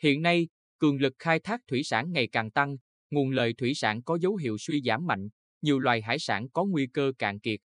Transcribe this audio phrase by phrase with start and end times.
[0.00, 0.48] Hiện nay,
[0.78, 2.76] cường lực khai thác thủy sản ngày càng tăng,
[3.10, 5.28] nguồn lợi thủy sản có dấu hiệu suy giảm mạnh,
[5.62, 7.60] nhiều loài hải sản có nguy cơ cạn kiệt.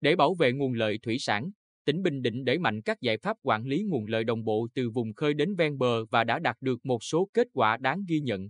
[0.00, 1.50] Để bảo vệ nguồn lợi thủy sản,
[1.84, 4.90] tỉnh Bình Định đẩy mạnh các giải pháp quản lý nguồn lợi đồng bộ từ
[4.90, 8.20] vùng khơi đến ven bờ và đã đạt được một số kết quả đáng ghi
[8.20, 8.48] nhận.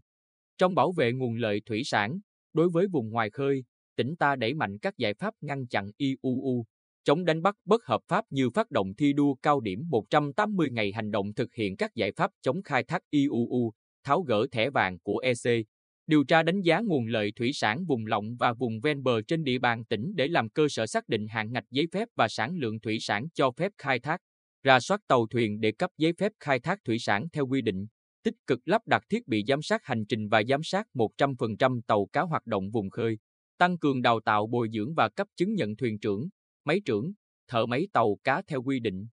[0.59, 2.21] Trong bảo vệ nguồn lợi thủy sản,
[2.53, 3.65] đối với vùng ngoài khơi,
[3.97, 6.65] tỉnh ta đẩy mạnh các giải pháp ngăn chặn IUU,
[7.05, 10.93] chống đánh bắt bất hợp pháp như phát động thi đua cao điểm 180 ngày
[10.93, 13.73] hành động thực hiện các giải pháp chống khai thác IUU,
[14.05, 15.67] tháo gỡ thẻ vàng của EC,
[16.07, 19.45] điều tra đánh giá nguồn lợi thủy sản vùng lộng và vùng ven bờ trên
[19.45, 22.57] địa bàn tỉnh để làm cơ sở xác định hạn ngạch giấy phép và sản
[22.57, 24.21] lượng thủy sản cho phép khai thác,
[24.63, 27.87] ra soát tàu thuyền để cấp giấy phép khai thác thủy sản theo quy định,
[28.25, 32.07] tích cực lắp đặt thiết bị giám sát hành trình và giám sát 100% tàu
[32.13, 33.19] cá hoạt động vùng khơi,
[33.59, 36.29] tăng cường đào tạo bồi dưỡng và cấp chứng nhận thuyền trưởng,
[36.65, 37.13] máy trưởng,
[37.49, 39.07] thợ máy tàu cá theo quy định.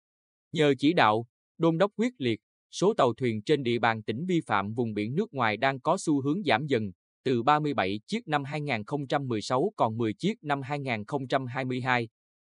[0.52, 1.26] Nhờ chỉ đạo,
[1.58, 2.40] đôn đốc quyết liệt,
[2.72, 5.98] số tàu thuyền trên địa bàn tỉnh vi phạm vùng biển nước ngoài đang có
[6.00, 6.92] xu hướng giảm dần,
[7.24, 12.10] từ 37 chiếc năm 2016 còn 10 chiếc năm 2022.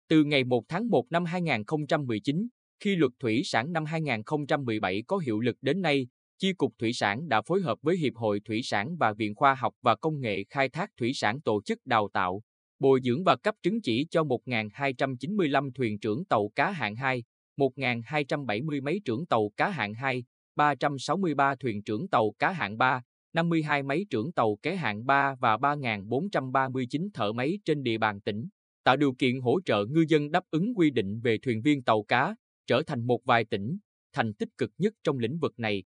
[0.08, 2.48] Từ ngày 1 tháng 1 năm 2019,
[2.80, 6.06] khi luật thủy sản năm 2017 có hiệu lực đến nay,
[6.42, 9.54] Chi cục Thủy sản đã phối hợp với Hiệp hội Thủy sản và Viện Khoa
[9.54, 12.42] học và Công nghệ Khai thác Thủy sản tổ chức đào tạo,
[12.82, 17.22] bồi dưỡng và cấp chứng chỉ cho 1.295 thuyền trưởng tàu cá hạng 2,
[17.56, 20.24] 1.270 máy trưởng tàu cá hạng 2,
[20.56, 25.56] 363 thuyền trưởng tàu cá hạng 3, 52 máy trưởng tàu kế hạng 3 và
[25.56, 28.48] 3.439 thợ máy trên địa bàn tỉnh,
[28.84, 32.02] tạo điều kiện hỗ trợ ngư dân đáp ứng quy định về thuyền viên tàu
[32.02, 33.78] cá, trở thành một vài tỉnh,
[34.12, 35.84] thành tích cực nhất trong lĩnh vực này.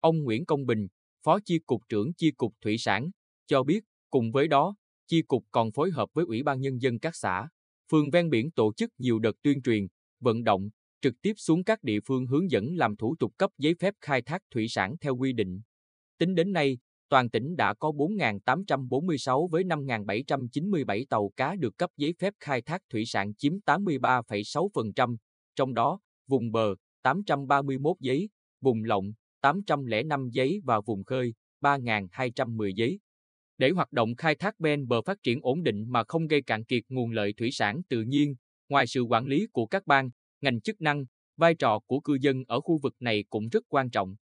[0.00, 0.88] Ông Nguyễn Công Bình,
[1.24, 3.10] Phó Chi cục trưởng Chi cục Thủy sản,
[3.46, 4.74] cho biết, cùng với đó,
[5.08, 7.48] Chi cục còn phối hợp với Ủy ban Nhân dân các xã,
[7.90, 9.86] phường ven biển tổ chức nhiều đợt tuyên truyền,
[10.20, 10.68] vận động,
[11.00, 14.22] trực tiếp xuống các địa phương hướng dẫn làm thủ tục cấp giấy phép khai
[14.22, 15.60] thác thủy sản theo quy định.
[16.18, 16.78] Tính đến nay,
[17.08, 22.82] toàn tỉnh đã có 4.846 với 5.797 tàu cá được cấp giấy phép khai thác
[22.90, 25.16] thủy sản chiếm 83,6%,
[25.56, 28.28] trong đó, vùng bờ 831 giấy,
[28.60, 32.98] vùng lộng 805 giấy và vùng khơi 3.210 giấy.
[33.58, 36.64] Để hoạt động khai thác ven bờ phát triển ổn định mà không gây cạn
[36.64, 38.34] kiệt nguồn lợi thủy sản tự nhiên,
[38.68, 41.04] ngoài sự quản lý của các ban, ngành chức năng,
[41.36, 44.16] vai trò của cư dân ở khu vực này cũng rất quan trọng.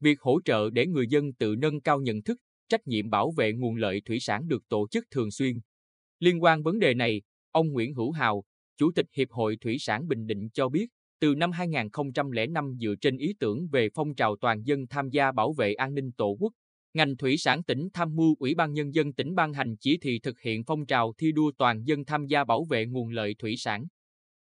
[0.00, 3.52] Việc hỗ trợ để người dân tự nâng cao nhận thức, trách nhiệm bảo vệ
[3.52, 5.60] nguồn lợi thủy sản được tổ chức thường xuyên.
[6.18, 8.44] Liên quan vấn đề này, ông Nguyễn Hữu Hào,
[8.76, 10.86] Chủ tịch Hiệp hội Thủy sản Bình Định cho biết,
[11.20, 15.52] từ năm 2005 dựa trên ý tưởng về phong trào toàn dân tham gia bảo
[15.52, 16.52] vệ an ninh Tổ quốc,
[16.94, 20.18] ngành thủy sản tỉnh tham mưu Ủy ban Nhân dân tỉnh ban hành chỉ thị
[20.18, 23.54] thực hiện phong trào thi đua toàn dân tham gia bảo vệ nguồn lợi thủy
[23.58, 23.86] sản.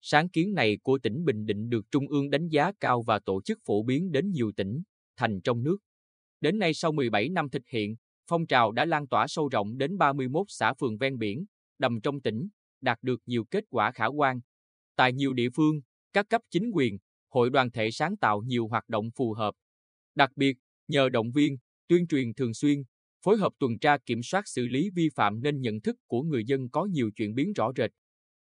[0.02, 3.42] Sáng kiến này của tỉnh Bình Định được Trung ương đánh giá cao và tổ
[3.42, 4.82] chức phổ biến đến nhiều tỉnh,
[5.18, 5.78] thành trong nước.
[6.42, 7.96] Đến nay sau 17 năm thực hiện,
[8.28, 11.46] phong trào đã lan tỏa sâu rộng đến 31 xã phường ven biển,
[11.80, 12.48] đầm trong tỉnh,
[12.82, 14.40] đạt được nhiều kết quả khả quan.
[14.96, 15.82] Tại nhiều địa phương,
[16.14, 16.98] các cấp chính quyền,
[17.30, 19.56] hội đoàn thể sáng tạo nhiều hoạt động phù hợp.
[20.16, 20.58] Đặc biệt,
[20.88, 21.58] nhờ động viên,
[21.88, 22.84] tuyên truyền thường xuyên,
[23.26, 26.44] phối hợp tuần tra kiểm soát xử lý vi phạm nên nhận thức của người
[26.46, 27.92] dân có nhiều chuyển biến rõ rệt.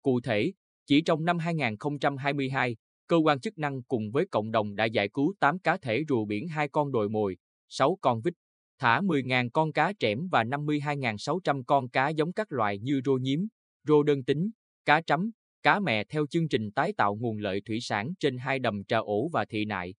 [0.01, 0.53] Cụ thể,
[0.85, 2.75] chỉ trong năm 2022,
[3.07, 6.25] cơ quan chức năng cùng với cộng đồng đã giải cứu 8 cá thể rùa
[6.25, 7.37] biển 2 con đồi mồi,
[7.69, 8.33] 6 con vít,
[8.79, 13.47] thả 10.000 con cá trẻm và 52.600 con cá giống các loại như rô nhím,
[13.87, 14.49] rô đơn tính,
[14.85, 15.31] cá trắm,
[15.63, 18.97] cá mè theo chương trình tái tạo nguồn lợi thủy sản trên hai đầm trà
[18.97, 19.93] ổ và thị nại.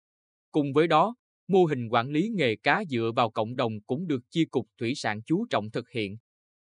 [0.52, 1.14] Cùng với đó,
[1.48, 4.92] mô hình quản lý nghề cá dựa vào cộng đồng cũng được Chi cục Thủy
[4.94, 6.16] sản chú trọng thực hiện.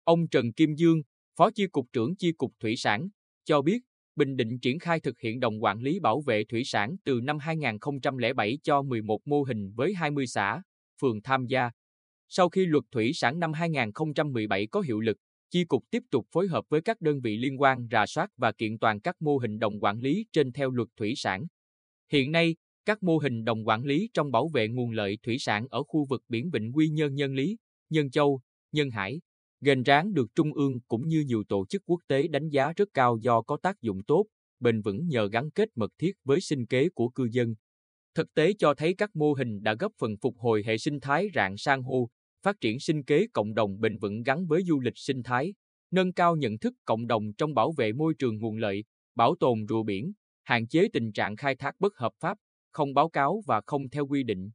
[0.05, 1.03] Ông Trần Kim Dương,
[1.37, 3.09] Phó Chi cục trưởng Chi cục Thủy sản,
[3.45, 3.79] cho biết
[4.19, 7.39] Bình Định triển khai thực hiện đồng quản lý bảo vệ thủy sản từ năm
[7.39, 10.63] 2007 cho 11 mô hình với 20 xã,
[11.01, 11.71] phường tham gia.
[12.29, 15.17] Sau khi luật thủy sản năm 2017 có hiệu lực,
[15.51, 18.53] Chi cục tiếp tục phối hợp với các đơn vị liên quan rà soát và
[18.53, 21.47] kiện toàn các mô hình đồng quản lý trên theo luật thủy sản.
[22.13, 22.57] Hiện nay,
[22.89, 26.05] các mô hình đồng quản lý trong bảo vệ nguồn lợi thủy sản ở khu
[26.05, 27.57] vực biển Vịnh Quy Nhơn Nhân Lý,
[27.91, 28.41] Nhân Châu,
[28.73, 29.21] Nhân Hải,
[29.61, 32.89] Gành ráng được Trung ương cũng như nhiều tổ chức quốc tế đánh giá rất
[32.95, 34.27] cao do có tác dụng tốt,
[34.61, 37.55] bền vững nhờ gắn kết mật thiết với sinh kế của cư dân.
[38.15, 41.29] Thực tế cho thấy các mô hình đã góp phần phục hồi hệ sinh thái
[41.35, 42.09] rạn san hô,
[42.43, 45.55] phát triển sinh kế cộng đồng bền vững gắn với du lịch sinh thái,
[45.91, 48.85] nâng cao nhận thức cộng đồng trong bảo vệ môi trường nguồn lợi,
[49.15, 50.13] bảo tồn rùa biển,
[50.45, 52.39] hạn chế tình trạng khai thác bất hợp pháp,
[52.79, 54.51] không báo cáo và không theo quy định.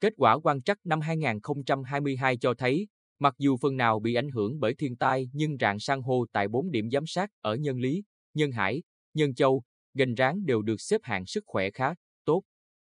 [0.00, 2.88] Kết quả quan trắc năm 2022 cho thấy,
[3.18, 6.48] mặc dù phần nào bị ảnh hưởng bởi thiên tai nhưng rạn san hô tại
[6.48, 8.02] 4 điểm giám sát ở Nhân Lý,
[8.34, 8.82] Nhân Hải,
[9.14, 9.62] Nhân Châu,
[9.94, 11.94] Gành Ráng đều được xếp hạng sức khỏe khá
[12.24, 12.42] tốt.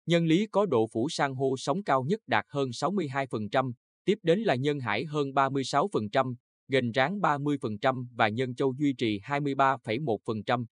[0.06, 3.72] Nhân lý có độ phủ san hô sống cao nhất đạt hơn 62%,
[4.04, 6.34] tiếp đến là nhân hải hơn 36%,
[6.68, 10.64] gành ráng 30% và nhân châu duy trì 23,1%.